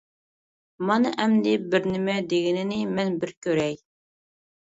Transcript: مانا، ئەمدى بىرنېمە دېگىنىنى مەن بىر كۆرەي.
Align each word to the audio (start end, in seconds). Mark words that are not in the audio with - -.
مانا، 0.89 1.09
ئەمدى 1.25 1.51
بىرنېمە 1.75 2.15
دېگىنىنى 2.31 2.79
مەن 2.95 3.13
بىر 3.25 3.35
كۆرەي. 3.47 3.77